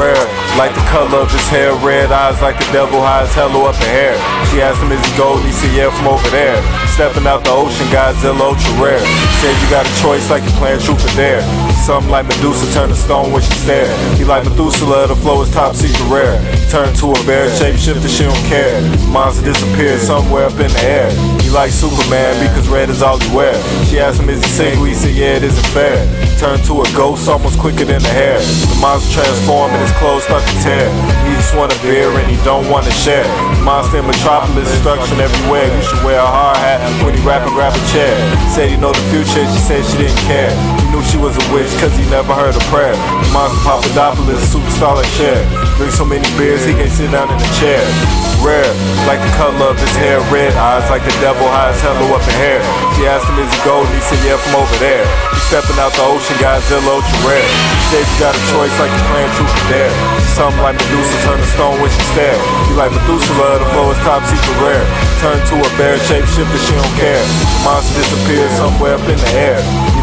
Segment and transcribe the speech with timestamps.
[0.00, 0.16] Rare,
[0.56, 3.76] like the color of his hair, red eyes like the devil, high as hello up
[3.84, 4.16] in hair.
[4.48, 5.44] She asked him, is he gold?
[5.44, 6.56] He said, yeah, from over there.
[6.96, 9.04] Stepping out the ocean, Godzilla ultra rare.
[9.44, 11.44] Said you got a choice like you're playing truth or dare.
[11.84, 13.92] Something like Medusa turn to stone when she stare.
[14.16, 16.40] He like Methuselah, the flow is top secret rare.
[16.72, 18.80] Turn to a bear, shape shifter, she don't care.
[19.12, 21.12] Monster disappeared somewhere up in the air.
[21.50, 23.52] Like Superman because red is all he wear.
[23.84, 24.84] She asked him, is he single?
[24.86, 25.98] He said, yeah, it isn't fair.
[26.38, 28.38] Turn to a ghost almost quicker than the hair.
[28.38, 30.86] The monster transform and his clothes start to tear.
[31.26, 33.26] He just want a beer and he don't want to share.
[33.60, 35.66] Monster in Metropolis, destruction everywhere.
[35.68, 38.14] You should wear a hard hat when he rap and grab a chair.
[38.48, 40.54] Said he know the future, she said she didn't care.
[40.80, 42.96] He knew she was a witch cause he never heard a prayer.
[43.34, 45.44] Monster Papadopoulos, superstar like Cher.
[45.80, 47.80] Drink so many beers he can't sit down in a chair.
[48.44, 48.68] Rare,
[49.08, 52.20] like the color of his hair, red eyes like the devil, high as hello up
[52.20, 52.60] in hair.
[53.00, 53.88] She asked him, is he gold?
[53.88, 55.08] He said, yeah, from over there.
[55.32, 57.48] He stepping out the ocean, Godzilla ultra rare.
[57.48, 59.92] He said you got a choice like you're playing truth or dare.
[60.36, 62.36] Something like Medusa turn to stone when she stare.
[62.68, 64.84] You like Methuselah, the flow is top secret rare.
[65.24, 67.24] Turn to a bear shape shifter, she don't care.
[67.24, 69.60] The monster disappears somewhere up in the air.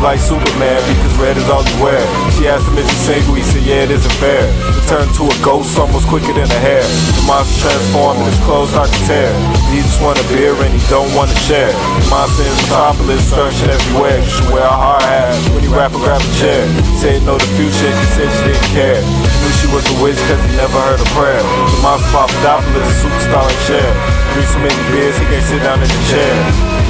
[0.08, 2.00] Like Superman because red is all he wear.
[2.32, 3.36] She asked him, is he single?
[3.36, 4.40] He said, yeah, it isn't fair.
[4.72, 6.80] He turned to a ghost almost quicker than a hair.
[6.80, 9.28] The monster transformed and his clothes start to tear.
[9.68, 11.76] He just want a beer and he don't want to share.
[11.76, 14.24] The monster in Metropolis, searching everywhere.
[14.24, 16.64] You should wear a hard hat when you rap and grab a chair.
[17.04, 19.04] Said no to future, she said she didn't care.
[19.04, 21.44] Knew she was a witch cause he never heard a prayer.
[21.44, 24.17] The monster Papadopoulos, superstar and share.
[24.56, 26.34] Drink beers, he can't sit down in the chair.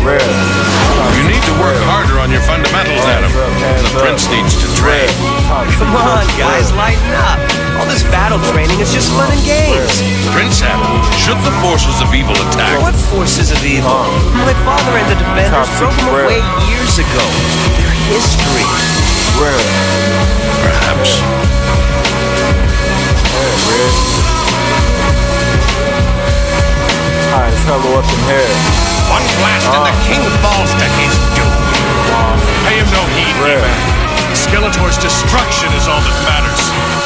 [0.05, 0.21] Rare.
[1.17, 3.33] You need to work harder on your fundamentals, Adam.
[3.33, 5.09] The prince needs to train.
[5.75, 7.41] Come on, guys, lighten up.
[7.81, 9.99] All this battle training is just fun and games.
[10.31, 10.87] Prince Adam,
[11.19, 14.05] should the forces of evil attack, What forces of evil?
[14.37, 16.39] My father and the defenders Top drove them away
[16.71, 17.25] years ago.
[17.75, 18.65] They're history.
[19.37, 19.59] Rare.
[20.63, 21.16] perhaps
[34.67, 36.59] Skeletor's destruction is all that matters.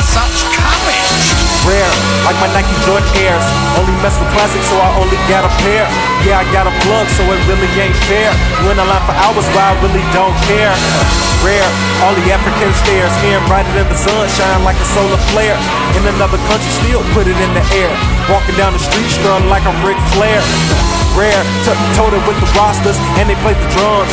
[0.09, 1.29] Such courage!
[1.69, 1.93] rare,
[2.25, 3.45] like my Nike Jordan Airs.
[3.77, 5.85] Only mess with classics, so I only got a pair.
[6.25, 8.33] Yeah, I got a plug, so it really ain't fair.
[8.65, 10.73] You in a line for hours, but I really don't care.
[11.45, 11.69] Rare,
[12.01, 15.53] all the African stares, air brighter than the sun, shine like a solar flare.
[16.01, 17.93] In another country, still put it in the air.
[18.25, 20.41] Walking down the street, strung like a Ric Flair.
[21.13, 24.11] Rare, t- told it with the rosters, and they played the drums.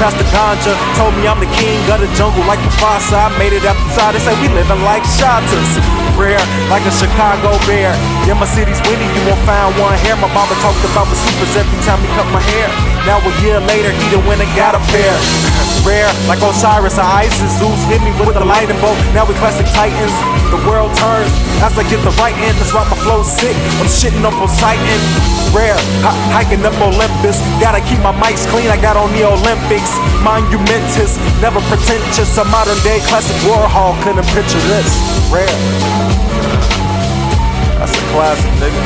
[0.00, 3.26] Passed the ganja, told me I'm the king of the jungle, like the Mufasa.
[3.26, 5.70] I made it outside, they say we living like shotters.
[6.14, 6.38] Rare,
[6.70, 7.90] like a Chicago bear.
[8.26, 10.14] Yeah, my city's winning, you won't find one here.
[10.16, 12.70] My barber talked about the supers every time he cut my hair.
[13.06, 15.14] Now a year later, he the winner, got a pair.
[15.88, 19.00] Rare, like Osiris or Isis, Zeus hit me with the lightning bolt.
[19.16, 20.12] Now we classic titans.
[20.52, 21.32] The world turns
[21.64, 22.60] as I get the right end.
[22.60, 23.56] That's why my flow's sick.
[23.80, 25.00] I'm shitting up Poseidon.
[25.56, 27.40] Rare, hi- hiking up Olympus.
[27.56, 28.68] Gotta keep my mics clean.
[28.68, 29.88] I got on the Olympics.
[30.20, 32.36] Monumentous, never pretentious.
[32.36, 34.92] A modern day classic Warhol couldn't picture this.
[35.32, 35.48] Rare.
[37.80, 38.84] That's a classic, nigga.